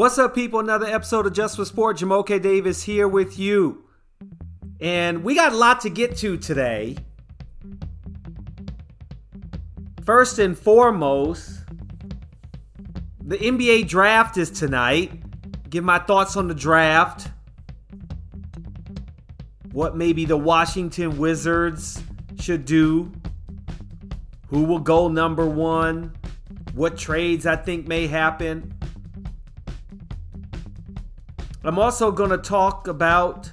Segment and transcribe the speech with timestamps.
[0.00, 0.60] What's up, people?
[0.60, 1.98] Another episode of Just for Sport.
[1.98, 3.84] Jamoke Davis here with you.
[4.80, 6.96] And we got a lot to get to today.
[10.06, 11.50] First and foremost,
[13.22, 15.20] the NBA draft is tonight.
[15.68, 17.28] Give my thoughts on the draft.
[19.72, 22.02] What maybe the Washington Wizards
[22.40, 23.12] should do.
[24.46, 26.14] Who will go number one?
[26.72, 28.79] What trades I think may happen.
[31.62, 33.50] I'm also going to talk about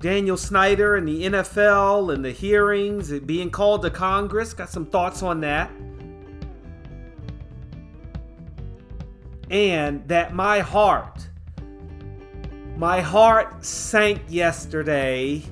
[0.00, 4.54] Daniel Snyder and the NFL and the hearings being called to Congress.
[4.54, 5.70] Got some thoughts on that.
[9.50, 11.28] And that my heart,
[12.76, 15.42] my heart sank yesterday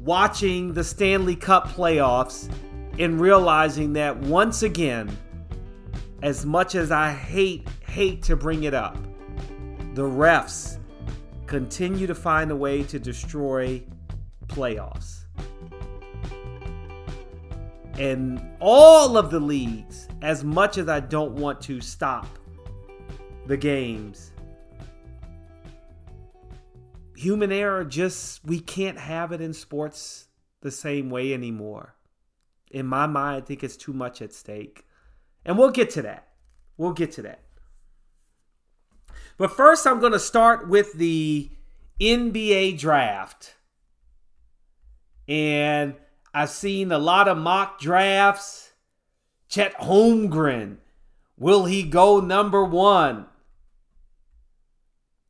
[0.00, 2.50] watching the Stanley Cup playoffs
[2.98, 5.14] and realizing that once again,
[6.22, 8.96] as much as I hate, hate to bring it up,
[9.92, 10.78] the refs
[11.46, 13.82] continue to find a way to destroy
[14.46, 15.24] playoffs.
[17.98, 22.26] And all of the leagues, as much as I don't want to stop
[23.46, 24.32] the games,
[27.14, 30.28] human error just, we can't have it in sports
[30.62, 31.94] the same way anymore.
[32.70, 34.86] In my mind, I think it's too much at stake.
[35.44, 36.28] And we'll get to that.
[36.78, 37.41] We'll get to that.
[39.36, 41.50] But first, I'm going to start with the
[42.00, 43.54] NBA draft.
[45.28, 45.94] And
[46.34, 48.72] I've seen a lot of mock drafts.
[49.48, 50.78] Chet Holmgren.
[51.38, 53.26] Will he go number one?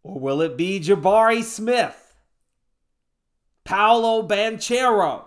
[0.03, 2.17] Or will it be Jabari Smith?
[3.65, 5.25] Paolo Banchero?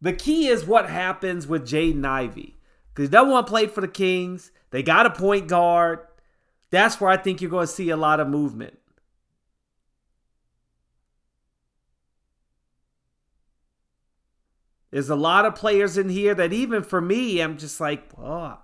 [0.00, 2.56] The key is what happens with Jaden Ivey.
[2.88, 4.50] Because he doesn't want to play for the Kings.
[4.70, 6.00] They got a point guard.
[6.70, 8.78] That's where I think you're going to see a lot of movement.
[14.90, 18.58] There's a lot of players in here that even for me, I'm just like, oh.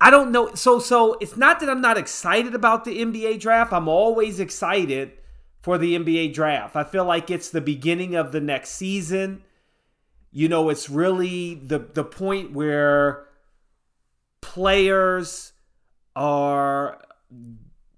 [0.00, 0.54] I don't know.
[0.54, 3.72] So so it's not that I'm not excited about the NBA draft.
[3.72, 5.12] I'm always excited
[5.60, 6.76] for the NBA draft.
[6.76, 9.42] I feel like it's the beginning of the next season.
[10.30, 13.26] You know, it's really the the point where
[14.40, 15.52] players
[16.18, 17.00] are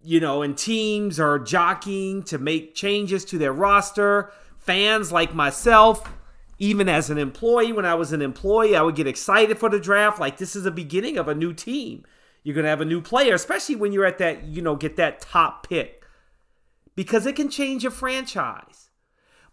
[0.03, 4.33] you know, and teams are jockeying to make changes to their roster.
[4.57, 6.11] Fans like myself,
[6.59, 9.81] even as an employee, when I was an employee, I would get excited for the
[9.81, 10.21] draft.
[10.21, 12.05] Like this is the beginning of a new team.
[12.43, 15.21] You're gonna have a new player, especially when you're at that, you know, get that
[15.21, 16.05] top pick
[16.95, 18.91] because it can change your franchise.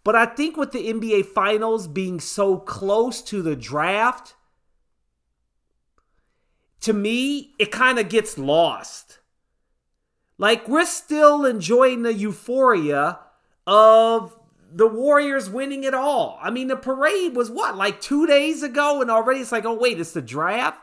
[0.04, 4.34] But I think with the NBA Finals being so close to the draft,
[6.80, 9.18] to me, it kind of gets lost.
[10.38, 13.18] Like, we're still enjoying the euphoria
[13.66, 14.38] of
[14.70, 16.38] the Warriors winning it all.
[16.40, 19.00] I mean, the parade was what, like two days ago?
[19.00, 20.80] And already it's like, oh, wait, it's the draft?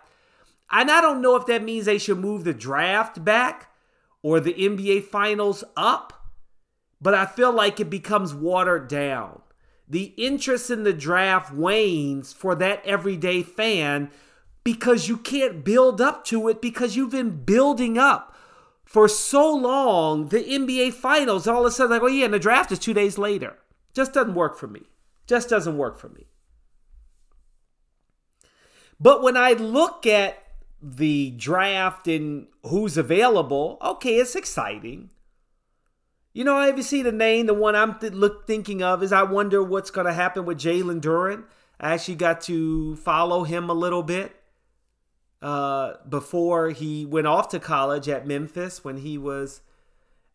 [0.71, 3.71] And I don't know if that means they should move the draft back
[4.21, 6.25] or the NBA Finals up
[7.05, 9.41] but I feel like it becomes watered down.
[9.87, 14.09] The interest in the draft wanes for that everyday fan
[14.65, 18.35] because you can't build up to it because you've been building up
[18.83, 21.47] for so long the NBA finals.
[21.47, 23.57] All of a sudden, like, oh yeah, and the draft is two days later.
[23.93, 24.81] Just doesn't work for me.
[25.27, 26.25] Just doesn't work for me.
[28.99, 30.43] But when I look at
[30.81, 35.11] the draft and who's available, okay, it's exciting.
[36.33, 39.13] You know, if you see the name, the one I'm th- look, thinking of is
[39.13, 41.43] I wonder what's going to happen with Jalen Duren.
[41.79, 44.35] I actually got to follow him a little bit
[45.45, 49.61] uh, before he went off to college at Memphis when he was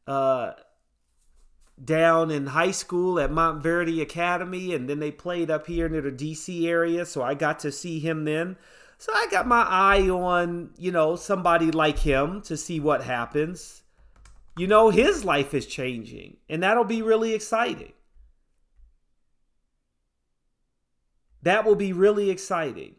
[0.07, 0.53] uh,
[1.83, 6.11] down in high school at Montverde Academy, and then they played up here near the
[6.11, 7.05] DC area.
[7.05, 8.57] So I got to see him then.
[8.97, 13.81] So I got my eye on, you know, somebody like him to see what happens
[14.61, 17.93] you know, his life is changing, and that'll be really exciting.
[21.43, 22.97] That will be really exciting.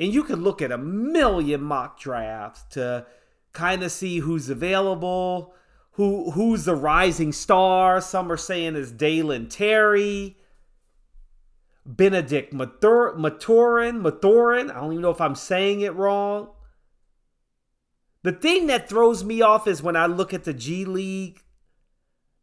[0.00, 3.06] And you can look at a million mock drafts to
[3.52, 5.54] kind of see who's available,
[5.92, 8.00] who who's the rising star.
[8.00, 10.38] Some are saying is Dalen Terry,
[11.84, 13.20] Bennedict Mathurin,
[14.00, 14.70] Maturin.
[14.70, 16.48] I don't even know if I'm saying it wrong.
[18.22, 21.42] The thing that throws me off is when I look at the G League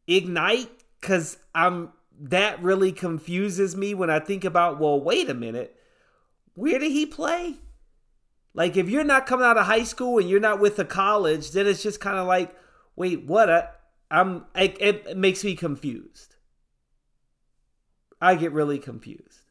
[0.05, 5.76] Ignite, because I'm that really confuses me when I think about, well, wait a minute,
[6.57, 7.57] where did he play?
[8.55, 11.51] Like if you're not coming out of high school and you're not with a college,
[11.51, 12.55] then it's just kind of like,
[12.95, 13.47] wait, what?
[13.47, 13.67] I,
[14.09, 14.45] I'm.
[14.55, 16.35] It, it makes me confused.
[18.19, 19.41] I get really confused.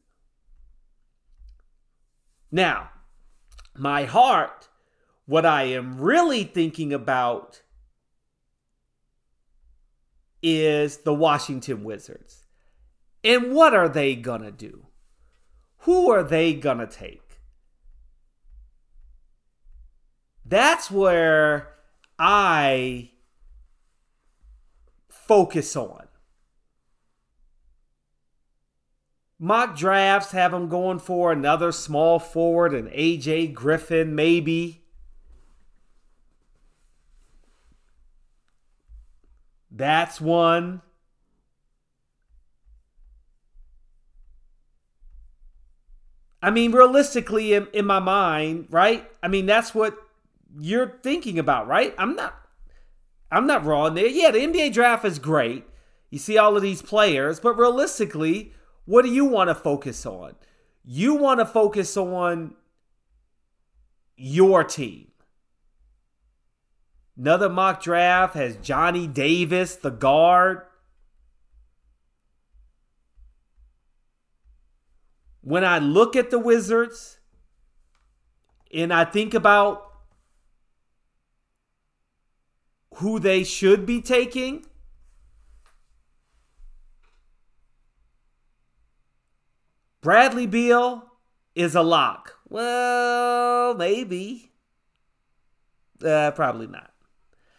[2.51, 2.91] Now,
[3.77, 4.69] my heart,
[5.27, 7.63] what I am really thinking about
[10.43, 12.47] is the Washington Wizards.
[13.23, 14.86] And what are they going to do?
[15.87, 17.39] Who are they going to take?
[20.45, 21.75] That's where
[22.19, 23.13] I
[25.09, 26.09] focus on.
[29.39, 34.83] Mock drafts have them going for another small forward, and AJ Griffin, maybe.
[39.71, 40.83] That's one.
[46.43, 49.11] I mean, realistically, in, in my mind, right?
[49.23, 49.97] I mean, that's what
[50.59, 51.95] you're thinking about, right?
[51.99, 52.35] I'm not
[53.31, 54.07] I'm not wrong there.
[54.07, 55.65] Yeah, the NBA draft is great.
[56.11, 58.53] You see all of these players, but realistically,
[58.85, 60.37] what do you want to focus on?
[60.85, 62.55] You want to focus on
[64.17, 65.09] your team.
[67.19, 70.63] Another mock draft has Johnny Davis, the guard.
[75.47, 77.21] When I look at the Wizards
[78.75, 79.93] and I think about
[82.95, 84.67] who they should be taking,
[90.01, 91.05] Bradley Beal
[91.55, 92.41] is a lock.
[92.49, 94.51] Well, maybe.
[96.05, 96.91] Uh, probably not.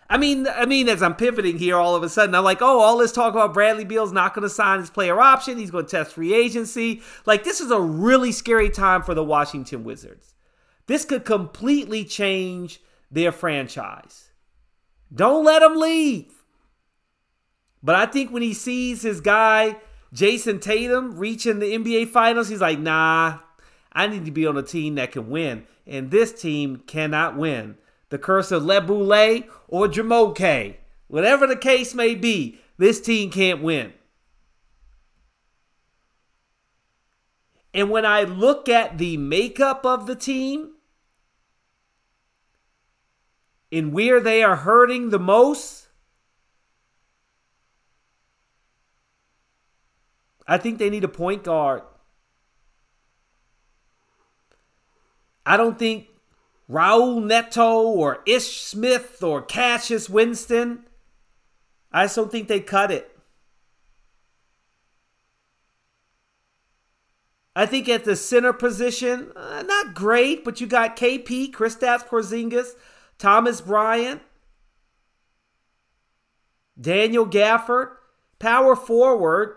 [0.10, 2.80] I mean, I mean, as I'm pivoting here, all of a sudden, I'm like, oh,
[2.80, 5.58] all this talk about Bradley Beal's not going to sign his player option.
[5.58, 7.02] He's going to test free agency.
[7.26, 10.34] Like, this is a really scary time for the Washington Wizards.
[10.86, 12.80] This could completely change
[13.12, 14.30] their franchise.
[15.14, 16.32] Don't let him leave.
[17.84, 19.78] But I think when he sees his guy,
[20.14, 23.40] Jayson Tatum, reaching the NBA Finals, he's like, nah,
[23.92, 25.66] I need to be on a team that can win.
[25.86, 27.78] And this team cannot win.
[28.10, 30.76] The curse of Le Boulay or Jamoke,
[31.08, 33.94] whatever the case may be, this team can't win.
[37.74, 40.72] And when I look at the makeup of the team,
[43.70, 45.88] in where they are hurting the most,
[50.48, 51.82] I think they need a point guard.
[55.46, 56.08] I don't think
[56.70, 60.86] Raul Neto or Ish Smith or Cassius Winston,
[61.92, 63.18] I just don't think they cut it.
[67.56, 72.74] I think at the center position, uh, not great, but you got KP, Kristaps Porzingis,
[73.18, 74.22] Thomas Bryant,
[76.80, 77.94] Daniel Gafford,
[78.38, 79.56] power forward.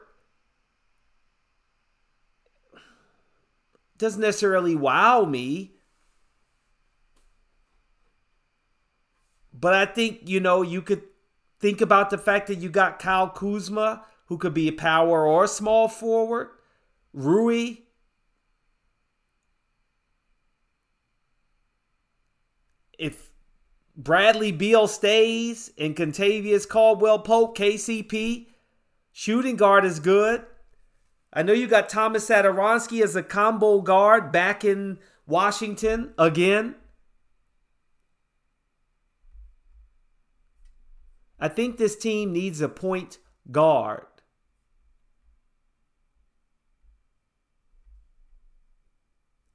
[3.98, 5.74] Doesn't necessarily wow me.
[9.60, 11.02] But I think, you know, you could
[11.58, 15.46] think about the fact that you got Kyle Kuzma, who could be a power or
[15.46, 16.48] small forward,
[17.12, 17.78] Rui,
[22.98, 23.30] if
[23.96, 28.46] Bradley Beal stays and Kentavious Caldwell Pope, KCP,
[29.12, 30.44] shooting guard is good.
[31.32, 36.76] I know you got Thomas Satoransky as a combo guard back in Washington again.
[41.40, 43.18] I think this team needs a point
[43.50, 44.04] guard.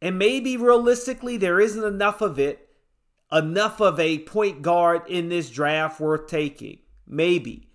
[0.02, 2.66] And maybe realistically, there isn't enough of it
[3.32, 6.80] enough of a point guard in this draft worth taking.
[7.08, 7.70] Maybe.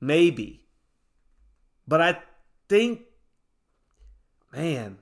[0.00, 0.66] Maybe.
[1.88, 2.18] But I
[2.68, 3.02] think,
[4.56, 4.96] man,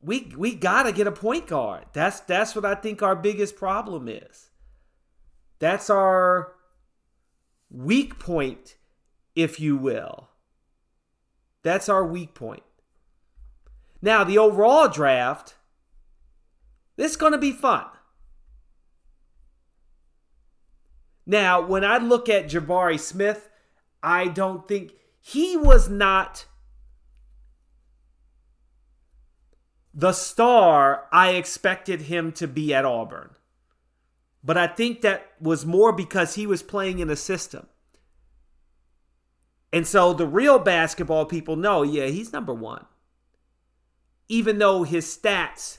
[0.00, 1.84] we we gotta get a point guard.
[1.92, 4.50] That's that's what I think our biggest problem is.
[5.60, 6.54] That's our
[7.70, 8.76] weak point,
[9.36, 10.28] if you will.
[11.62, 12.64] That's our weak point.
[14.04, 15.54] Now, the overall draft,
[16.96, 17.84] this is going to be fun.
[21.24, 23.48] Now, when I look at Jabari Smith,
[24.02, 26.46] I don't think he was not
[29.94, 33.30] the star I expected him to be at Auburn.
[34.44, 37.66] But I think that was more because he was playing in a system.
[39.72, 42.84] And so the real basketball people know, yeah, he's number one.
[44.28, 45.78] Even though his stats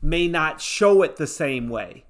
[0.00, 2.04] may not show it the same way.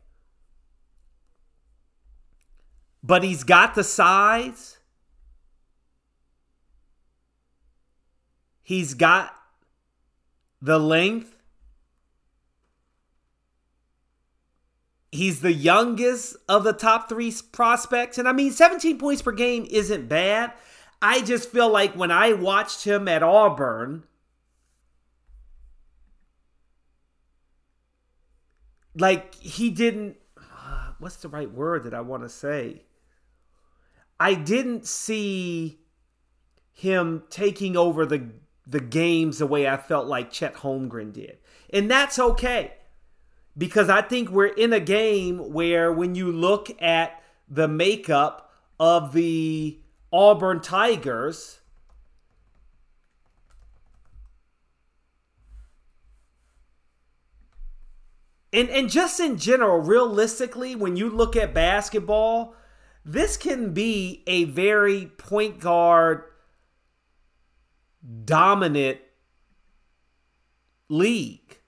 [3.03, 4.78] But he's got the size.
[8.69, 9.35] He's got
[10.61, 11.35] the length.
[15.11, 18.19] He's the youngest of the top three prospects.
[18.19, 20.53] And I mean, 17 points per game isn't bad.
[21.01, 24.05] I just feel like when I watched him at Auburn,
[28.95, 30.19] like he didn't,
[30.99, 32.83] what's the right word that I want to say?
[34.21, 35.79] I didn't see
[36.75, 38.29] him taking over the
[38.69, 41.39] the games the way I felt like Chet Holmgren did.
[41.73, 42.75] And that's okay.
[43.57, 49.13] Because I think we're in a game where when you look at the makeup of
[49.13, 49.81] the
[50.13, 51.61] Auburn Tigers,
[58.53, 62.55] and and just in general, realistically, when you look at basketball,
[63.05, 66.23] this can be a very point guard
[68.25, 68.99] dominant
[70.89, 71.59] league.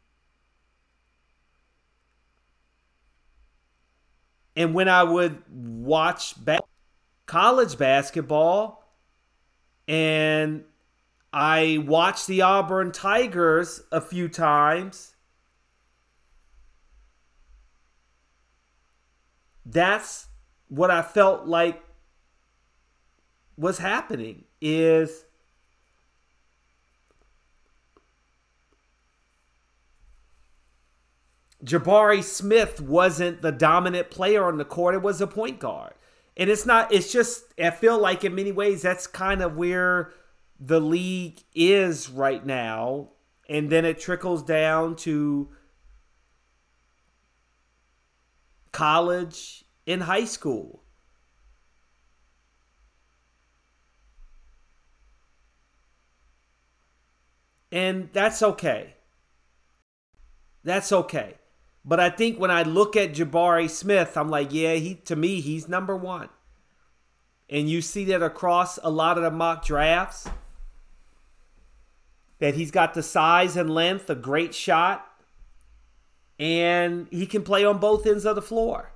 [4.56, 6.60] And when I would watch ba-
[7.26, 8.84] college basketball
[9.88, 10.64] and
[11.32, 15.14] I watched the Auburn Tigers a few times,
[19.64, 20.26] that's
[20.68, 21.82] what I felt like
[23.56, 25.24] was happening is
[31.64, 34.94] Jabari Smith wasn't the dominant player on the court.
[34.94, 35.92] It was a point guard.
[36.36, 40.12] And it's not, it's just, I feel like in many ways that's kind of where
[40.58, 43.10] the league is right now.
[43.48, 45.50] And then it trickles down to
[48.72, 50.82] college and high school.
[57.72, 58.94] And that's okay.
[60.64, 61.39] That's okay.
[61.90, 65.40] But I think when I look at Jabari Smith, I'm like, yeah, he to me,
[65.40, 66.28] he's number one.
[67.48, 70.30] And you see that across a lot of the mock drafts.
[72.38, 75.04] That he's got the size and length, a great shot,
[76.38, 78.92] and he can play on both ends of the floor.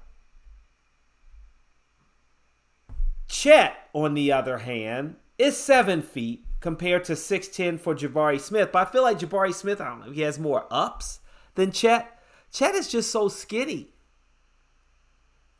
[3.27, 8.71] Chet, on the other hand, is seven feet compared to 6'10 for Jabari Smith.
[8.71, 11.19] But I feel like Jabari Smith, I don't know, he has more ups
[11.57, 12.13] than Chet.
[12.54, 13.88] Chet is just so skinny.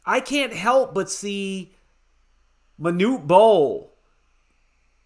[0.06, 1.74] I can't help but see
[2.80, 3.92] Manute Bol,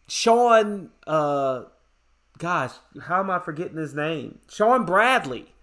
[0.06, 1.62] Shawn, uh,
[2.36, 2.72] gosh,
[3.04, 4.40] how am I forgetting his name?
[4.50, 5.54] Shawn Bradley.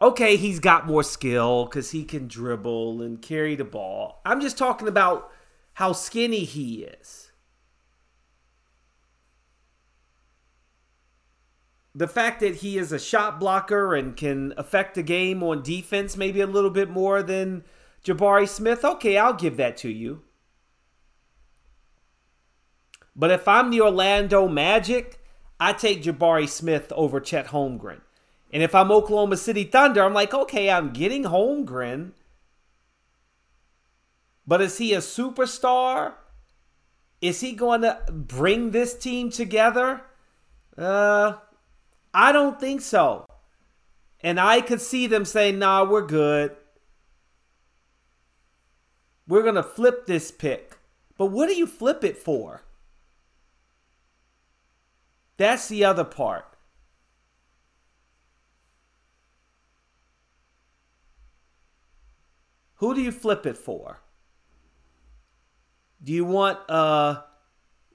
[0.00, 4.20] Okay, he's got more skill because he can dribble and carry the ball.
[4.24, 5.32] I'm just talking about
[5.74, 7.23] how skinny he is.
[11.94, 16.16] The fact that he is a shot blocker and can affect the game on defense
[16.16, 17.64] maybe a little bit more than
[18.04, 20.22] Jabari Smith, okay, I'll give that to you.
[23.16, 25.20] But if I'm the Orlando Magic,
[25.60, 28.00] I take Jabari Smith over Chet Holmgren.
[28.52, 32.12] And if I'm Oklahoma City Thunder, I'm like, okay, I'm getting Holmgren.
[34.46, 36.14] But is he a superstar?
[37.20, 40.02] Is he going to bring this team together?
[40.76, 41.34] Uh,
[42.14, 43.26] I don't think so.
[44.20, 46.56] And I could see them saying, nah, we're good.
[49.26, 50.78] We're going to flip this pick.
[51.18, 52.62] But what do you flip it for?
[55.36, 56.46] That's the other part.
[62.76, 64.00] Who do you flip it for?
[66.02, 67.22] Do you want uh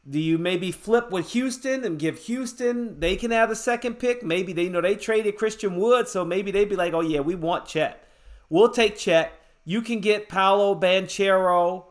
[0.07, 4.23] do you maybe flip with Houston and give Houston they can have the second pick?
[4.23, 7.19] Maybe they you know they traded Christian Wood, so maybe they'd be like, oh yeah,
[7.19, 8.03] we want Chet.
[8.49, 9.33] We'll take Chet.
[9.65, 11.85] You can get Paolo Banchero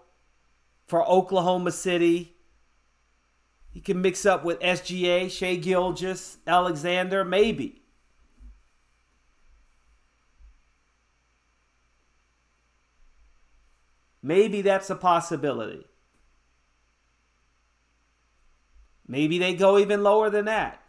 [0.87, 2.35] for Oklahoma City.
[3.71, 7.83] He can mix up with SGA, Shai Gilgeous, Alexander, maybe.
[14.23, 15.88] Maybe that's a possibility.
[19.09, 20.83] Maybe they go even lower than that.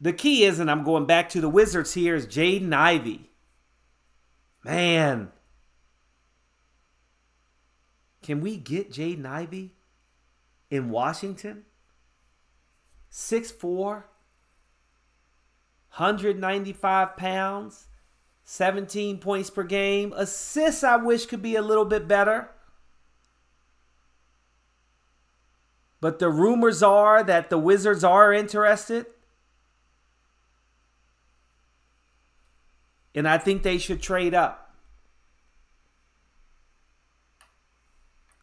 [0.00, 3.30] the key is, and I'm going back to the Wizards here, is Jaden Ivey.
[4.64, 5.32] Man.
[8.22, 9.74] Can we get Jaden Ivey
[10.70, 11.64] in Washington?
[13.10, 14.04] 6'4,
[15.96, 17.86] 195 pounds,
[18.44, 20.12] 17 points per game.
[20.14, 22.50] Assists, I wish, could be a little bit better.
[26.00, 29.06] But the rumors are that the Wizards are interested.
[33.14, 34.76] And I think they should trade up.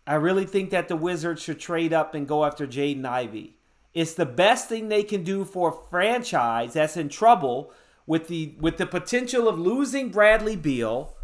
[0.08, 3.58] I really think that the Wizards should trade up and go after Jaden Ivey.
[3.94, 7.72] It's the best thing they can do for a franchise that's in trouble
[8.06, 11.16] with the with the potential of losing Bradley Beal.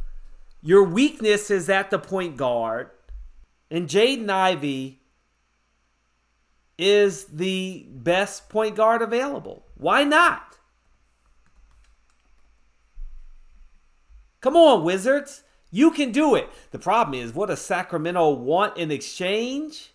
[0.64, 2.90] Your weakness is at the point guard.
[3.70, 5.01] And Jaden Ivey
[6.82, 9.64] is the best point guard available.
[9.76, 10.58] Why not?
[14.42, 15.44] Come on, Wizards.
[15.70, 16.50] You can do it.
[16.72, 19.94] The problem is, what does Sacramento want in exchange?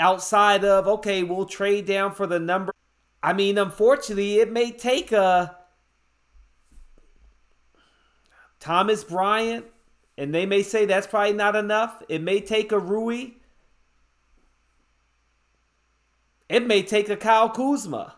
[0.00, 2.72] Outside of, okay, we'll trade down for the number.
[3.22, 5.56] I mean, unfortunately, it may take a
[8.58, 9.64] Thomas Bryant,
[10.18, 12.02] and they may say that's probably not enough.
[12.08, 13.35] It may take a Rui.
[16.48, 18.16] It may take a Kyle Kuzma.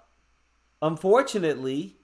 [0.83, 1.99] Unfortunately,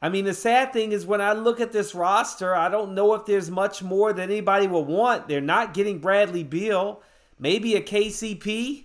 [0.00, 3.14] I mean, the sad thing is when I look at this roster, I don't know
[3.14, 5.26] if there's much more that anybody will want.
[5.26, 7.02] They're not getting Bradley Beal,
[7.38, 8.84] maybe a KCP.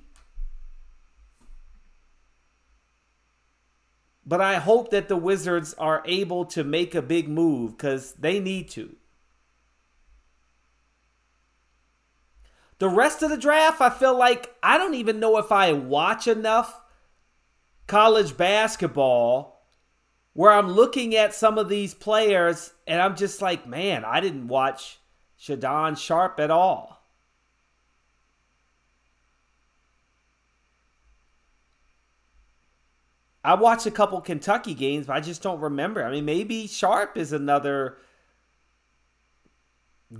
[4.25, 8.39] But I hope that the Wizards are able to make a big move because they
[8.39, 8.95] need to.
[12.83, 16.27] The rest of the draft, I feel like I don't even know if I watch
[16.27, 16.81] enough
[17.87, 19.65] college basketball
[20.33, 24.49] where I'm looking at some of these players and I'm just like, man, I didn't
[24.49, 24.99] watch
[25.39, 27.07] Shaedon Sharpe at all.
[33.45, 36.03] I watched a couple Kentucky games, but I just don't remember.
[36.03, 37.95] I mean, maybe Sharpe is another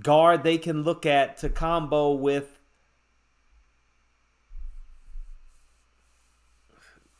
[0.02, 2.53] guard they can look at to combo with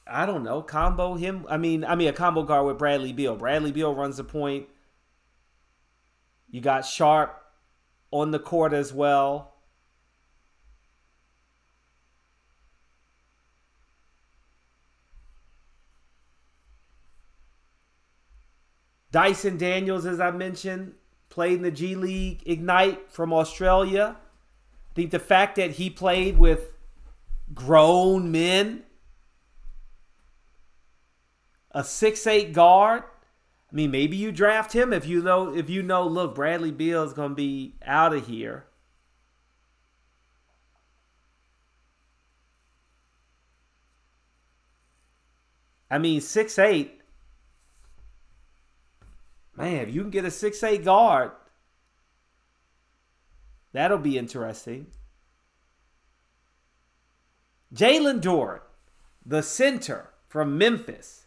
[0.06, 1.46] I don't know, combo him.
[1.48, 3.36] I mean, I mean a combo guard with Bradley Beal.
[3.36, 4.66] Bradley Beal runs the point.
[6.50, 7.42] You got Sharpe
[8.10, 9.54] on the court as well.
[19.10, 20.94] Dyson Daniels, as I mentioned,
[21.28, 24.16] played in the G League Ignite from Australia.
[24.18, 26.72] I think the fact that he played with
[27.54, 28.82] grown men
[31.74, 33.02] a six eight guard.
[33.70, 36.06] I mean, maybe you draft him if you know if you know.
[36.06, 38.64] Look, Bradley Beal is going to be out of here.
[45.90, 47.00] I mean, six eight.
[49.56, 51.32] Man, if you can get a six eight guard,
[53.72, 54.86] that'll be interesting.
[57.74, 58.60] Jalen Duren,
[59.26, 61.23] the center from Memphis.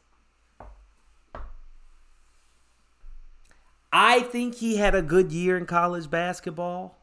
[3.92, 6.98] I think he had a good year in college basketball.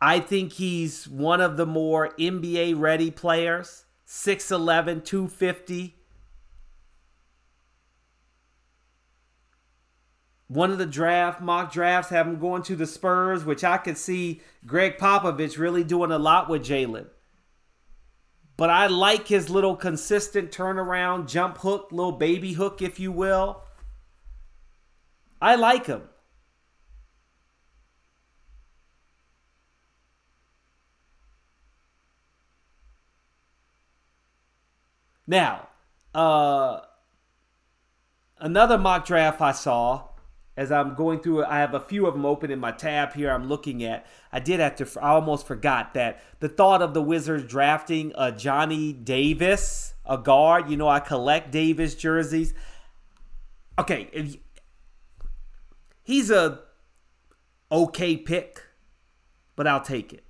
[0.00, 3.86] I think he's one of the more NBA ready players.
[4.06, 5.96] 6'11, 250.
[10.48, 13.98] One of the draft mock drafts have him going to the Spurs, which I could
[13.98, 17.06] see Gregg Popovich really doing a lot with Jalen.
[18.56, 23.62] But I like his little consistent turnaround, jump hook, little baby hook, if you will.
[25.40, 26.02] I like him.
[35.26, 35.68] Now,
[36.14, 36.80] uh,
[38.38, 40.08] another mock draft I saw
[40.56, 43.30] as I'm going through I have a few of them open in my tab here
[43.30, 44.06] I'm looking at.
[44.32, 48.32] I did have to, I almost forgot that the thought of the Wizards drafting a
[48.32, 50.70] Johnny Davis, a guard.
[50.70, 52.54] You know, I collect Davis jerseys.
[53.78, 54.38] Okay,
[56.06, 56.60] He's a
[57.72, 58.62] okay pick,
[59.56, 60.22] but I'll take it.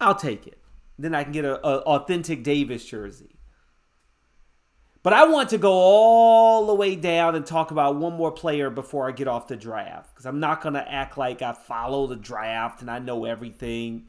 [0.00, 0.58] I'll take it.
[0.98, 3.36] Then I can get a, a authentic Davis jersey.
[5.04, 8.70] But I want to go all the way down and talk about one more player
[8.70, 12.08] before I get off the draft because I'm not going to act like I follow
[12.08, 14.08] the draft and I know everything.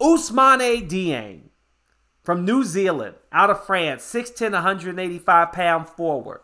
[0.00, 1.50] Ousmane Dieng
[2.22, 6.40] from New Zealand, out of France, 6'10, 185 pound forward.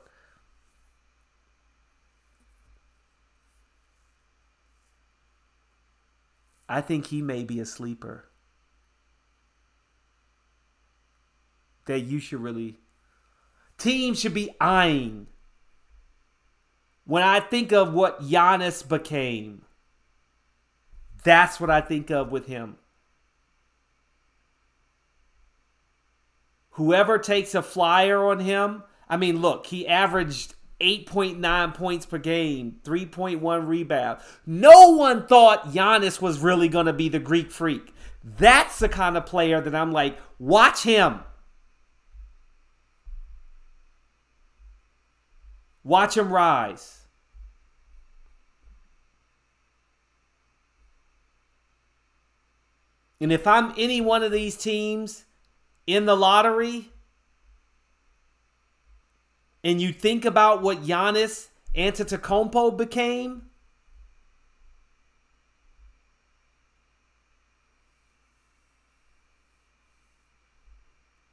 [6.68, 8.32] I think he may be a sleeper.
[11.86, 12.78] that you should really
[13.78, 15.26] teams should be eyeing.
[17.04, 19.62] When I think of what Giannis became,
[21.24, 22.76] that's what I think of with him.
[26.72, 32.76] Whoever takes a flyer on him, I mean, look, he averaged 8.9 points per game,
[32.82, 34.20] 3.1 rebound.
[34.46, 37.94] No one thought Giannis was really going to be the Greek freak.
[38.24, 41.20] That's the kind of player that I'm like, watch him.
[45.84, 47.00] Watch him rise.
[53.20, 55.24] And if I'm any one of these teams
[55.86, 56.90] in the lottery,
[59.64, 63.46] and you think about what Giannis Antetokounmpo became,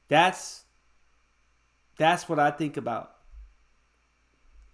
[0.07, 0.63] that's
[1.97, 3.15] that's what I think about.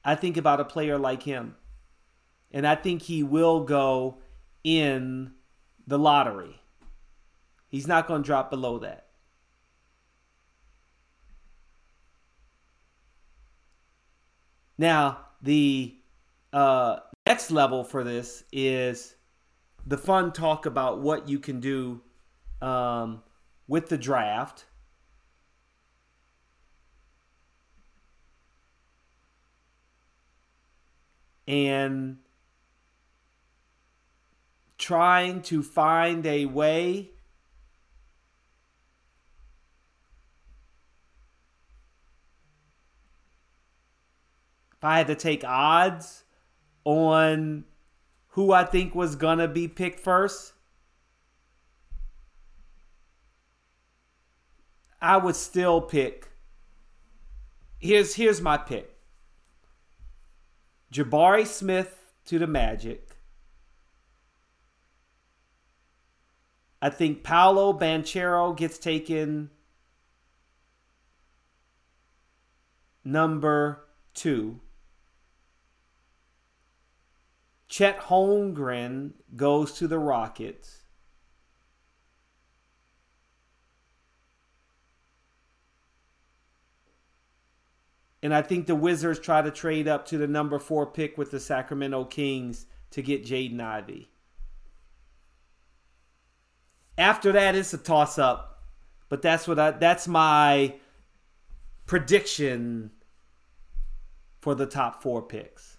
[0.03, 1.55] I think about a player like him.
[2.51, 4.19] And I think he will go
[4.63, 5.31] in
[5.87, 6.61] the lottery.
[7.67, 9.04] He's not going to drop below that.
[14.77, 15.95] Now, the
[16.51, 19.15] uh, next level for this is
[19.85, 22.01] the fun talk about what you can do
[22.61, 23.23] um,
[23.67, 24.65] with the draft.
[31.47, 32.17] And
[34.77, 37.11] trying to find a way
[44.85, 46.23] I had to take odds
[46.83, 47.65] on
[48.29, 50.53] who I think was going to be picked first,
[55.01, 56.29] I would still pick.
[57.79, 58.95] Here's here's my pick.
[60.91, 63.17] Jabari Smith to the Magic.
[66.81, 69.49] I think Paolo Banchero gets taken
[73.03, 74.59] number two.
[77.75, 80.83] Chet Holmgren goes to the Rockets.
[88.23, 91.31] And I think the Wizards try to trade up to the number four pick with
[91.31, 94.09] the Sacramento Kings to get Jaden Ivey.
[96.97, 98.63] After that, it's a toss up.
[99.09, 100.75] But that's what I that's my
[101.85, 102.91] prediction
[104.39, 105.74] for the top four picks.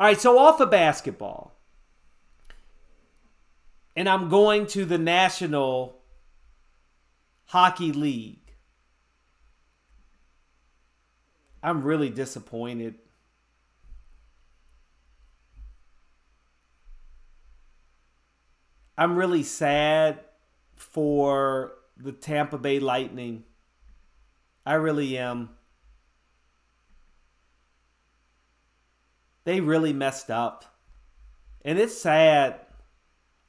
[0.00, 1.54] All right, so off of basketball.
[3.96, 6.00] And I'm going to the National
[7.46, 8.54] Hockey League.
[11.62, 12.94] I'm really disappointed.
[18.96, 20.20] I'm really sad
[20.76, 23.44] for the Tampa Bay Lightning.
[24.64, 25.50] I really am.
[29.48, 30.66] They really messed up.
[31.64, 32.60] And it's sad.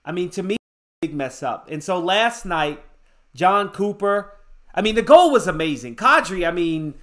[0.05, 0.55] I mean, to me,
[1.01, 1.67] big mess up.
[1.69, 2.81] And so last night,
[3.35, 4.31] Jon Cooper,
[4.73, 5.97] I mean, the goal was amazing.
[5.97, 6.93] Kadri, I mean,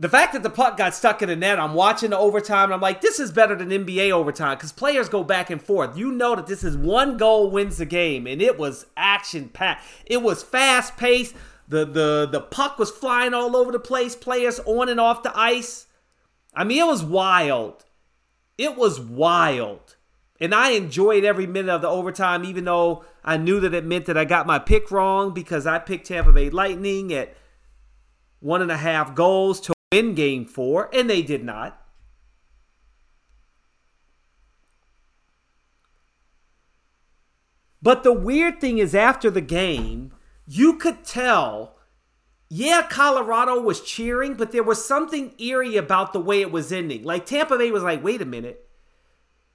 [0.00, 2.74] the fact that the puck got stuck in the net, I'm watching the overtime, and
[2.74, 5.96] I'm like, this is better than NBA overtime because players go back and forth.
[5.96, 9.84] You know that this is one goal wins the game, and it was action packed.
[10.06, 11.36] It was fast paced.
[11.68, 14.16] The the the puck was flying all over the place.
[14.16, 15.86] Players on and off the ice.
[16.54, 17.84] I mean, it was wild.
[18.58, 19.96] It was wild.
[20.40, 24.06] And I enjoyed every minute of the overtime, even though I knew that it meant
[24.06, 27.36] that I got my pick wrong because I picked Tampa Bay Lightning at
[28.40, 31.78] one and a half goals to win game four, and they did not.
[37.80, 40.12] But the weird thing is, after the game,
[40.46, 41.76] you could tell,
[42.54, 47.02] yeah, Colorado was cheering, but there was something eerie about the way it was ending.
[47.02, 48.68] Like Tampa Bay was like, wait a minute.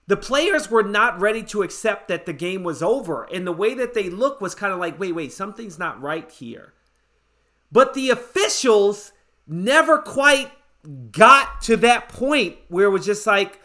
[0.07, 3.25] the players were not ready to accept that the game was over.
[3.25, 6.29] And the way that they looked was kind of like, wait, wait, something's not right
[6.31, 6.73] here.
[7.71, 9.11] But the officials
[9.45, 10.49] never quite
[11.11, 13.59] got to that point where it was just like,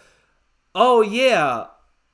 [0.75, 1.66] oh, yeah,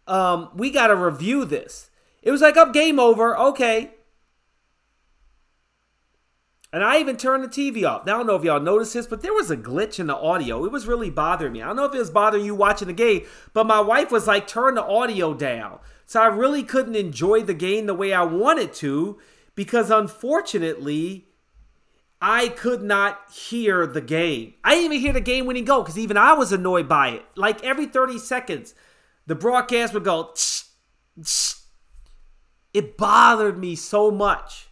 [0.07, 1.91] um, we got to review this.
[2.23, 3.37] It was like, up, oh, game over.
[3.39, 3.95] Okay.
[6.73, 8.05] And I even turned the TV off.
[8.05, 10.17] Now, I don't know if y'all noticed this, but there was a glitch in the
[10.17, 10.67] audio.
[10.67, 11.63] It was really bothering me.
[11.63, 13.23] I don't know if it was bothering you watching the game,
[13.55, 15.79] but my wife was like, turn the audio down.
[16.05, 19.19] So I really couldn't enjoy the game the way I wanted to
[19.55, 21.29] because unfortunately,
[22.21, 24.55] I could not hear the game.
[24.63, 27.25] I didn't even hear the game winning goal because even I was annoyed by it.
[27.35, 28.75] Like every 30 seconds,
[29.27, 30.65] the broadcast would go, tsh,
[31.23, 31.55] tsh.
[32.75, 34.68] it bothered me so much.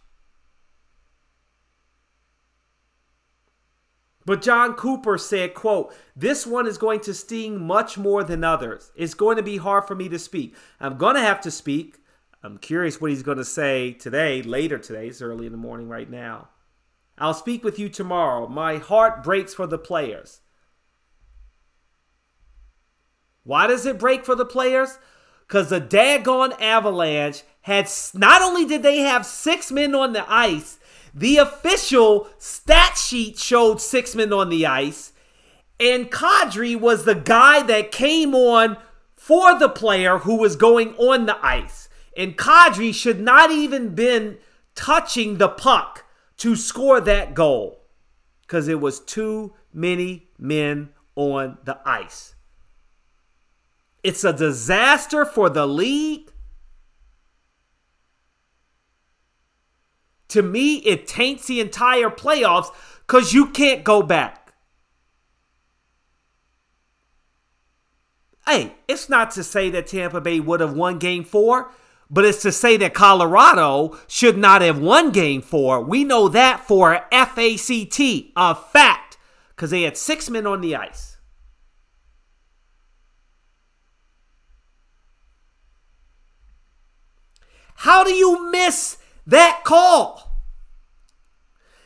[4.27, 8.91] But Jon Cooper said, quote, this one is going to sting much more than others.
[8.93, 10.53] It's going to be hard for me to speak.
[10.81, 11.99] I'm going to have to speak.
[12.43, 15.07] I'm curious what he's going to say today, later today.
[15.07, 16.49] It's early in the morning right now.
[17.17, 18.47] I'll speak with you tomorrow.
[18.47, 20.41] My heart breaks for the players.
[23.45, 24.99] Why does it break for the players?
[25.47, 30.79] Because the daggone Avalanche had, not only did they have six men on the ice,
[31.17, 35.13] the official stat sheet showed six men on the ice,
[35.79, 38.77] and Kadri was the guy that came on
[39.15, 41.89] for the player who was going on the ice.
[42.15, 44.37] And Kadri should not even been
[44.75, 46.05] touching the puck
[46.37, 47.81] to score that goal
[48.41, 52.35] because it was too many men on the ice.
[54.03, 56.31] It's a disaster for the league.
[60.29, 62.67] To me, it taints the entire playoffs
[63.05, 64.53] because you can't go back.
[68.45, 71.71] Hey, it's not to say that Tampa Bay would have won game four,
[72.09, 75.81] but it's to say that Colorado should not have won game four.
[75.81, 79.17] We know that for a FACT, a fact,
[79.49, 81.17] because they had six men on the ice.
[87.81, 90.23] How do you miss that call.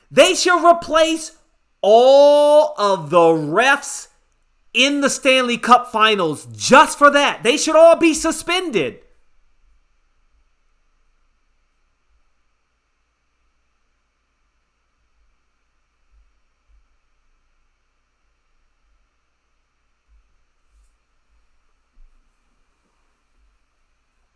[0.09, 1.37] They should replace
[1.81, 4.07] all of the refs
[4.73, 7.43] in the Stanley Cup finals just for that.
[7.43, 8.99] They should all be suspended.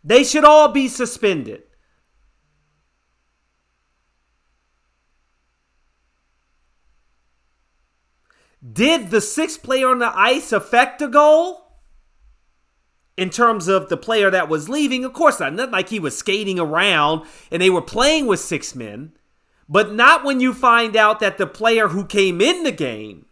[0.02, 1.65] They should all be suspended.
[8.72, 11.62] Did the sixth player on the ice affect the goal?
[13.16, 15.54] In terms of the player that was leaving, of course not.
[15.54, 19.12] Not like he was skating around and they were playing with six men,
[19.68, 23.26] but not when you find out that the player who came in the game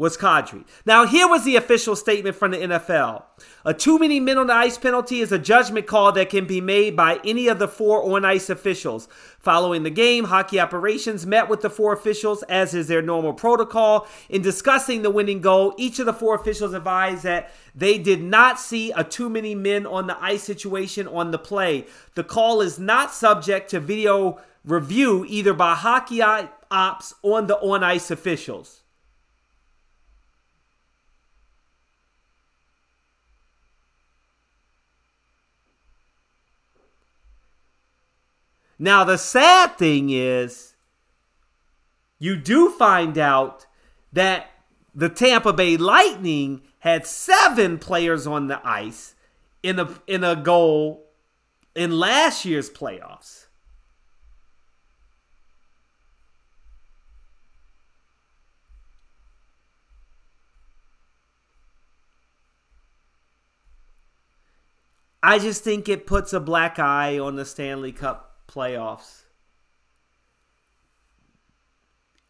[0.00, 0.64] was Kadri.
[0.86, 3.22] Now, here was the official statement from the NFL.
[3.66, 6.62] A too many men on the ice penalty is a judgment call that can be
[6.62, 9.08] made by any of the four on ice officials.
[9.40, 14.08] Following the game, hockey operations met with the four officials, as is their normal protocol.
[14.30, 18.58] In discussing the winning goal, each of the four officials advised that they did not
[18.58, 21.84] see a too many men on the ice situation on the play.
[22.14, 27.84] The call is not subject to video review either by hockey ops or the on
[27.84, 28.79] ice officials.
[38.82, 40.74] Now, the sad thing is,
[42.18, 43.66] you do find out
[44.10, 44.50] that
[44.94, 49.14] the Tampa Bay Lightning had seven players on the ice
[49.62, 51.04] in a in a goal
[51.74, 53.48] in last year's playoffs.
[65.22, 69.22] I just think it puts a black eye on the Stanley Cup playoffs.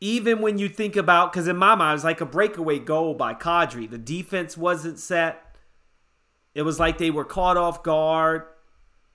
[0.01, 3.15] Even when you think about, because in my mind, it was like a breakaway goal
[3.15, 3.89] by Kadri.
[3.91, 5.57] The defense wasn't set.
[6.55, 8.45] It was like they were caught off guard.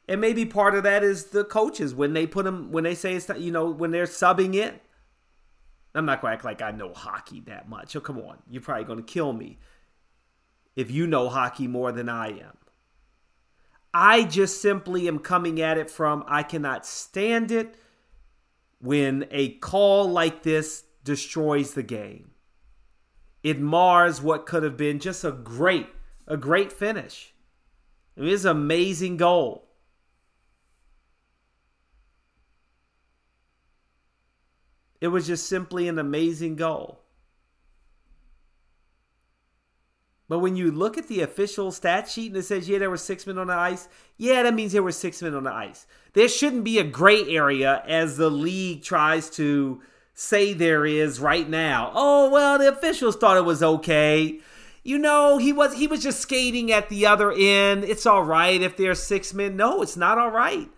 [0.08, 3.16] And maybe part of that is the coaches when they put them, when they say
[3.16, 4.82] it's, you know, when they're subbing it.
[5.96, 7.96] I'm not going to act like I know hockey that much.
[7.96, 8.38] Oh, come on.
[8.50, 9.58] You're probably going to kill me
[10.76, 12.58] if you know hockey more than I am.
[13.98, 17.76] I just simply am coming at it from I cannot stand it
[18.80, 22.32] when a call like this destroys the game.
[23.42, 25.88] it mars what could have been just a great,
[26.28, 27.34] a great finish.
[28.18, 29.70] It was an amazing goal.
[35.00, 37.05] It was just simply an amazing goal.
[40.28, 42.98] But when you look at the official stat sheet and it says, yeah, there were
[42.98, 45.86] six men on the ice, yeah, that means there were six men on the ice.
[46.14, 49.82] There shouldn't be a gray area as the league tries to
[50.16, 51.92] say there is right now.
[51.94, 54.40] Oh, well, the officials thought it was okay.
[54.84, 57.84] You know, he was he was just skating at the other end.
[57.84, 59.56] It's all right if there's six men.
[59.56, 60.70] No, it's not all right.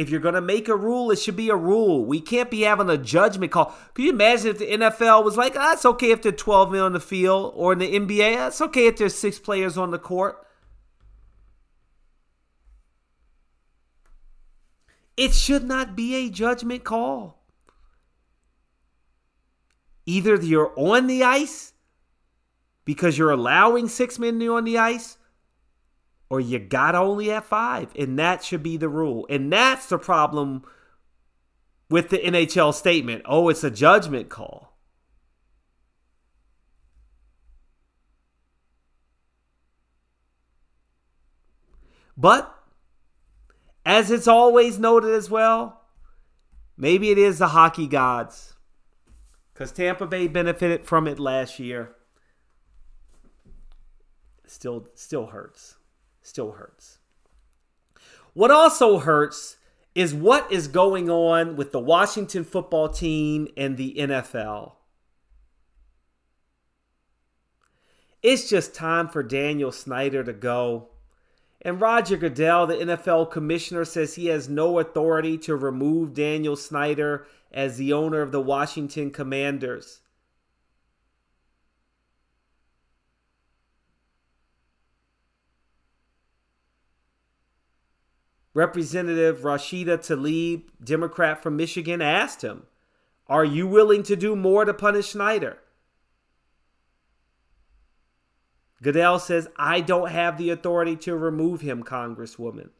[0.00, 2.06] If you're going to make a rule, it should be a rule.
[2.06, 3.76] We can't be having a judgment call.
[3.92, 6.72] Can you imagine if the NFL was like, ah, it's okay if there are 12
[6.72, 9.76] men on the field, or in the NBA, ah, it's okay if there's six players
[9.76, 10.42] on the court?
[15.18, 17.44] It should not be a judgment call.
[20.06, 21.74] Either you're on the ice
[22.86, 25.18] because you're allowing six men on the ice,
[26.30, 27.88] or you got only at five.
[27.98, 29.26] And that should be the rule.
[29.28, 30.62] And that's the problem
[31.90, 33.22] with the NHL statement.
[33.26, 34.78] Oh, it's a judgment call.
[42.16, 42.54] But
[43.84, 45.82] as it's always noted as well,
[46.76, 48.54] maybe it is the hockey gods.
[49.52, 51.96] Because Tampa Bay benefited from it last year.
[54.46, 55.76] Still still hurts
[56.30, 56.98] still hurts.
[58.32, 59.56] What also hurts
[59.94, 64.74] is what is going on with the Washington football team and the NFL.
[68.22, 70.90] It's just time for Daniel Snyder to go.
[71.62, 77.26] And Roger Goodell, the NFL commissioner, says he has no authority to remove Daniel Snyder
[77.52, 79.99] as the owner of the Washington Commanders.
[88.52, 92.64] Representative Rashida Tlaib, Democrat from Michigan, asked him,
[93.28, 95.58] Are you willing to do more to punish Snyder?
[98.82, 102.70] Goodell says, I don't have the authority to remove him, Congresswoman.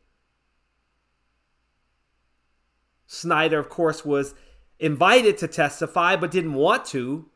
[3.07, 4.35] Snyder, of course, was
[4.79, 7.27] invited to testify but didn't want to.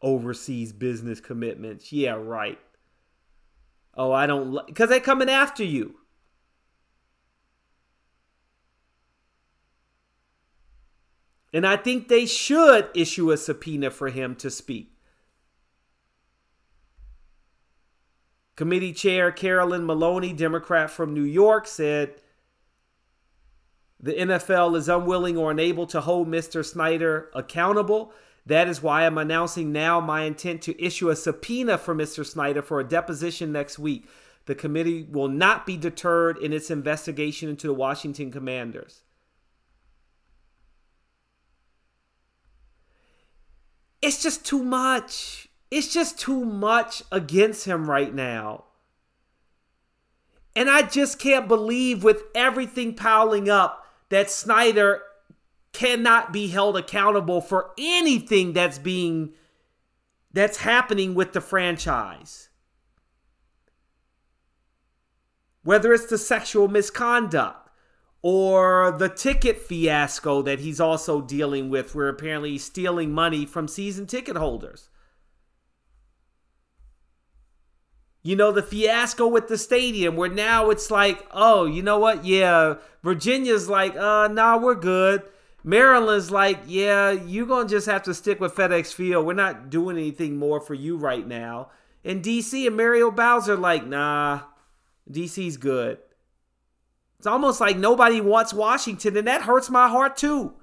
[0.00, 1.92] Overseas business commitments.
[1.92, 2.58] Yeah, right.
[3.94, 5.96] Oh, I don't, because they're coming after you.
[11.52, 14.92] And I think they should issue a subpoena for him to speak.
[18.56, 22.16] Committee Chair Carolyn Maloney, Democrat from New York, said
[24.00, 26.64] the NFL is unwilling or unable to hold Mr.
[26.64, 28.12] Snyder accountable.
[28.46, 32.26] That is why I'm announcing now my intent to issue a subpoena for Mr.
[32.26, 34.08] Snyder for a deposition next week.
[34.46, 39.02] The committee will not be deterred in its investigation into the Washington Commanders.
[44.00, 45.48] It's just too much.
[45.70, 48.64] It's just too much against him right now.
[50.56, 55.02] And I just can't believe, with everything piling up, that Snyder
[55.72, 59.34] cannot be held accountable for anything that's being
[60.32, 62.48] that's happening with the franchise.
[65.62, 67.67] Whether it's the sexual misconduct,
[68.22, 73.68] or the ticket fiasco that he's also dealing with, where apparently he's stealing money from
[73.68, 74.88] season ticket holders.
[78.22, 82.24] You know, the fiasco with the stadium, where now it's like, oh, you know what?
[82.24, 85.22] Yeah, Virginia's like, uh, nah, we're good.
[85.64, 89.26] Maryland's like, yeah, you're going to just have to stick with FedEx Field.
[89.26, 91.70] We're not doing anything more for you right now.
[92.04, 94.40] And DC and Muriel Bowser like, nah,
[95.10, 95.98] DC's good.
[97.18, 100.54] It's almost like nobody wants Washington, and that hurts my heart too.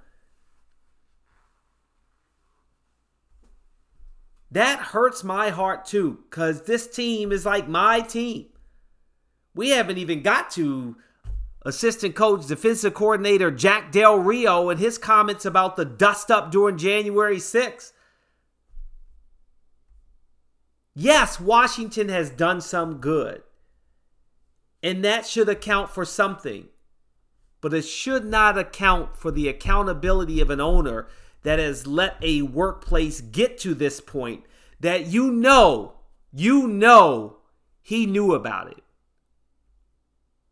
[4.52, 8.48] That hurts my heart too, because this team is like my team.
[9.54, 10.96] We haven't even got to
[11.64, 16.78] assistant coach, defensive coordinator Jack Del Rio and his comments about the dust up during
[16.78, 17.92] January 6th.
[20.94, 23.44] Yes, Washington has done some good.
[24.86, 26.68] And that should account for something.
[27.60, 31.08] But it should not account for the accountability of an owner
[31.42, 34.44] that has let a workplace get to this point
[34.80, 35.96] that you know,
[36.32, 37.38] you know
[37.82, 38.84] he knew about it.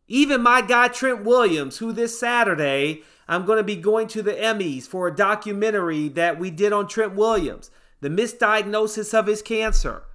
[0.07, 4.33] Even my guy Trent Williams, who this Saturday I'm going to be going to the
[4.33, 7.69] Emmys for a documentary that we did on Trent Williams.
[8.01, 10.05] the misdiagnosis of his cancer.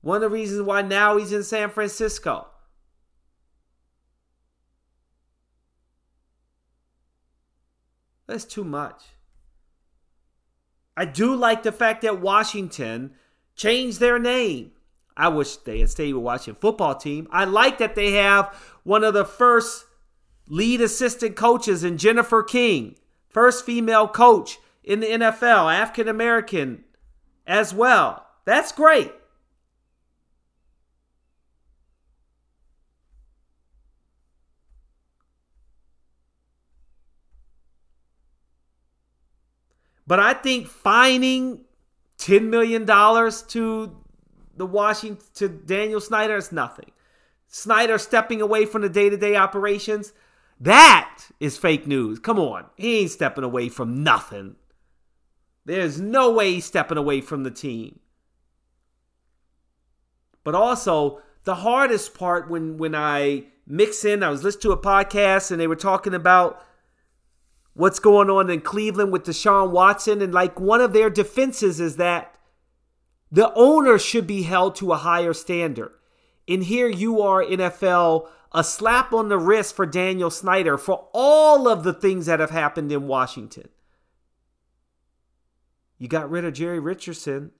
[0.00, 2.46] One of the reasons why now he's in San Francisco.
[8.26, 9.02] That's too much.
[10.96, 13.12] I do like the fact that Washington
[13.54, 14.72] changed their name.
[15.16, 17.28] I wish they had stayed with Washington football team.
[17.30, 19.86] I like that they have one of the first
[20.48, 22.96] lead assistant coaches in Jennifer King,
[23.28, 26.84] first female coach in the NFL, African American
[27.46, 28.26] as well.
[28.44, 29.12] That's great.
[40.06, 41.64] But I think fining
[42.18, 43.96] $10 million to
[44.56, 46.90] the Washington to Daniel Snyder is nothing.
[47.48, 50.12] Snyder stepping away from the day-to-day operations,
[50.60, 52.18] that is fake news.
[52.18, 52.66] Come on.
[52.76, 54.56] He ain't stepping away from nothing.
[55.64, 57.98] There's no way he's stepping away from the team.
[60.44, 64.78] But also, the hardest part when when I mix in, I was listening to a
[64.78, 66.64] podcast and they were talking about
[67.76, 70.22] what's going on in Cleveland with Deshaun Watson.
[70.22, 72.34] And like one of their defenses is that
[73.30, 75.92] the owner should be held to a higher standard.
[76.48, 81.68] And here you are, NFL, a slap on the wrist for Daniel Snyder for all
[81.68, 83.68] of the things that have happened in Washington.
[85.98, 87.50] You got rid of Jerry Richardson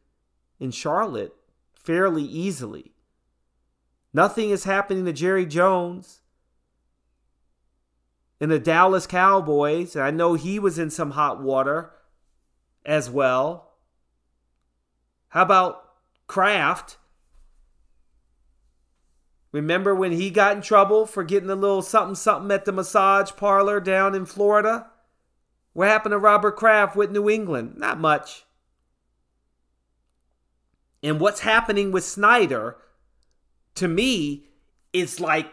[0.59, 1.35] in Charlotte
[1.75, 2.93] fairly easily.
[4.15, 6.21] Nothing is happening to Jerry Jones
[8.41, 9.97] in the Dallas Cowboys.
[9.97, 11.93] And I know he was in some hot water
[12.85, 13.73] as well.
[15.29, 15.83] How about
[16.27, 16.99] Kraft?
[19.53, 23.31] Remember when he got in trouble for getting a little something something at the massage
[23.33, 24.91] parlor down in Florida?
[25.73, 27.75] What happened to Robert Kraft with New England?
[27.77, 28.45] Not much.
[31.03, 32.77] And what's happening with Snyder,
[33.77, 34.49] to me,
[34.93, 35.53] is like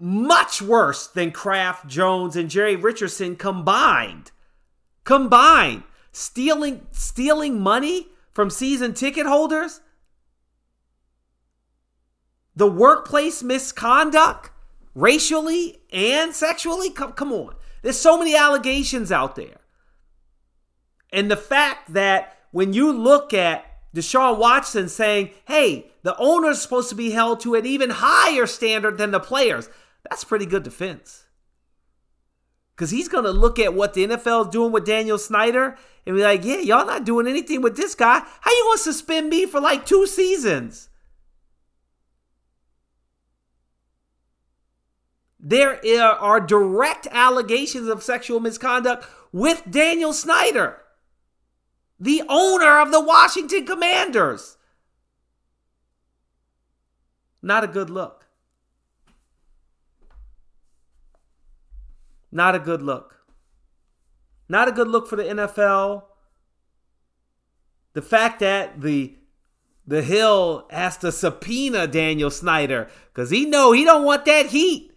[0.00, 4.32] much worse than Kraft, Jones, and Jerry Richardson combined.
[5.04, 5.82] Combined.
[6.12, 9.80] Stealing stealing money from season ticket holders?
[12.56, 14.50] The workplace misconduct,
[14.94, 16.90] racially and sexually?
[16.90, 17.54] Come, come on.
[17.82, 19.58] There's so many allegations out there.
[21.12, 26.88] And the fact that when you look at Deshaun Watson saying, hey, the owner's supposed
[26.90, 29.68] to be held to an even higher standard than the players.
[30.08, 31.24] That's pretty good defense.
[32.74, 35.76] Because he's going to look at what the NFL is doing with Daniel Snyder
[36.06, 38.20] and be like, yeah, y'all not doing anything with this guy.
[38.40, 40.88] How you going to suspend me for like two seasons?
[45.38, 50.80] There are direct allegations of sexual misconduct with Daniel Snyder,
[51.98, 54.58] the owner of the Washington Commanders.
[57.42, 58.19] Not a good look.
[62.32, 63.16] Not a good look.
[64.48, 66.04] Not a good look for the NFL.
[67.92, 69.16] The fact that the
[69.86, 74.92] the Hill has to subpoena Daniel Snyder because he know he don't want that heat.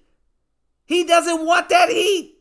[0.85, 2.33] He doesn't want that heat.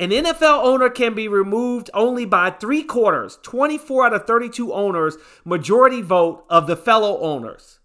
[0.00, 5.16] An NFL owner can be removed only by three quarters, 24 out of 32 owners,
[5.44, 7.77] majority vote of the fellow owners.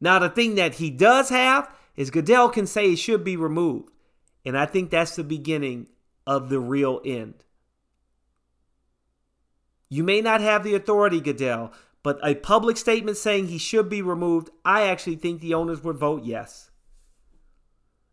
[0.00, 3.90] Now, the thing that he does have is Goodell can say he should be removed.
[4.44, 5.88] And I think that's the beginning
[6.26, 7.44] of the real end.
[9.88, 11.72] You may not have the authority, Goodell,
[12.02, 15.96] but a public statement saying he should be removed, I actually think the owners would
[15.96, 16.70] vote yes.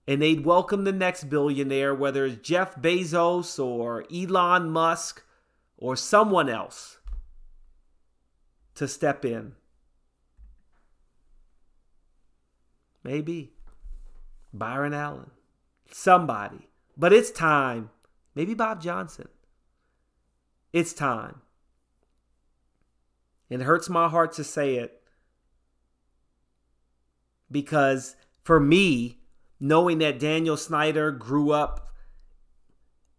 [0.08, 5.24] And they'd welcome the next billionaire, whether it's Jeff Bezos or Elon Musk
[5.78, 6.98] or someone else,
[8.76, 9.54] to step in.
[13.04, 13.54] Maybe.
[14.54, 15.32] Byron Allen.
[15.92, 16.70] Somebody.
[16.96, 17.90] But it's time.
[18.36, 19.28] Maybe Bob Johnson.
[20.74, 21.42] It's time.
[23.50, 25.02] It hurts my heart to say it
[27.50, 29.20] because for me,
[29.60, 31.94] knowing that Daniel Snyder grew up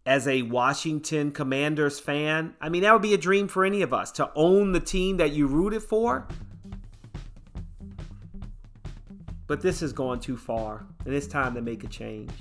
[0.05, 3.93] as a Washington Commanders fan, I mean, that would be a dream for any of
[3.93, 6.27] us to own the team that you rooted for.
[9.49, 12.31] But this has gone too far, and it's time to make a change.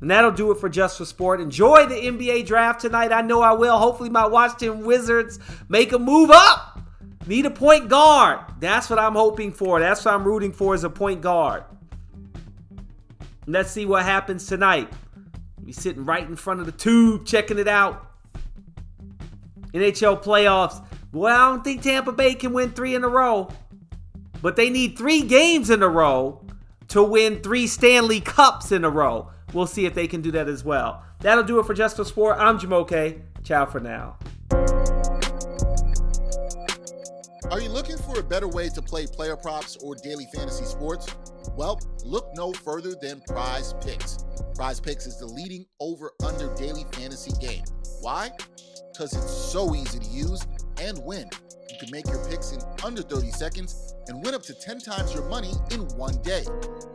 [0.00, 1.40] And that'll do it for Just for Sport.
[1.40, 3.12] Enjoy the NBA draft tonight.
[3.12, 3.78] I know I will.
[3.78, 5.38] Hopefully, my Washington Wizards
[5.68, 6.80] make a move up.
[7.28, 8.40] Need a point guard.
[8.58, 9.78] That's what I'm hoping for.
[9.78, 11.62] That's what I'm rooting for as a point guard.
[13.46, 14.92] Let's see what happens tonight.
[15.64, 18.10] Be sitting right in front of the tube checking it out.
[19.72, 20.84] NHL playoffs.
[21.12, 23.48] Well, I don't think Tampa Bay can win three in a row.
[24.40, 26.40] But they need three games in a row
[26.88, 29.30] to win three Stanley Cups in a row.
[29.52, 31.02] We'll see if they can do that as well.
[31.20, 32.36] That'll do it for Just for Sport.
[32.38, 33.20] I'm Jamoke.
[33.42, 34.16] Ciao for now.
[37.50, 41.06] Are you looking for a better way to play player props or daily fantasy sports?
[41.56, 44.18] Well, look no further than Prize Picks.
[44.54, 47.64] Prize Picks is the leading over under daily fantasy game.
[48.00, 48.30] Why?
[48.92, 50.46] Because it's so easy to use
[50.80, 51.28] and win.
[51.70, 55.14] You can make your picks in under 30 seconds and win up to 10 times
[55.14, 56.44] your money in one day.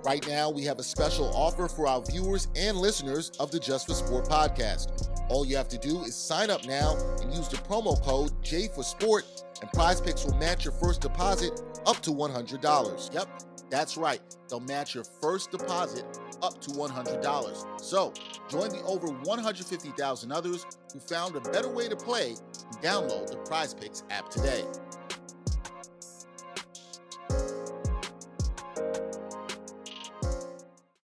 [0.04, 3.88] Right now, we have a special offer for our viewers and listeners of the Just
[3.88, 5.10] for Sport podcast.
[5.30, 8.68] All you have to do is sign up now and use the promo code J
[8.68, 9.26] for Sport,
[9.62, 13.14] and Prize Picks will match your first deposit up to $100.
[13.14, 13.30] Yep,
[13.70, 14.22] that's right.
[14.50, 16.06] They'll match your first deposit
[16.42, 17.82] up to $100.
[17.82, 18.14] So,
[18.50, 23.38] join the over 150,000 others who found a better way to play and download the
[23.46, 24.64] Prize Picks app today.